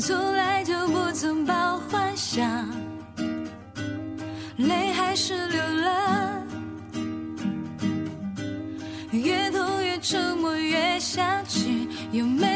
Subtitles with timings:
[0.00, 2.68] 从来就不曾抱幻想
[4.56, 6.42] 泪还是流了。
[9.10, 12.47] 越痛越沉默越想起又没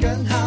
[0.00, 0.39] 更好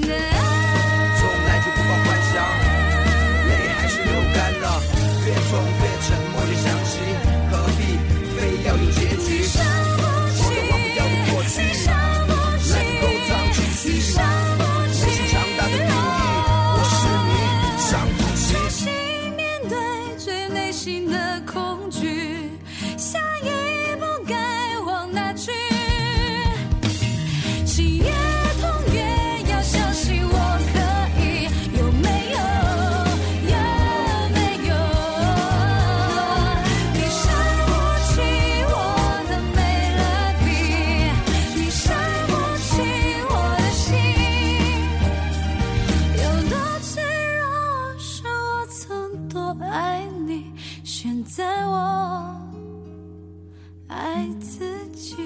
[0.00, 0.27] There
[51.78, 52.34] 我
[53.88, 55.16] 爱自己。